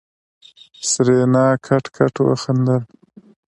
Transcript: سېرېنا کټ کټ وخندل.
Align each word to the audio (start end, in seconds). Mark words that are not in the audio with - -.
سېرېنا 0.89 1.45
کټ 1.65 1.85
کټ 1.95 2.15
وخندل. 2.27 2.81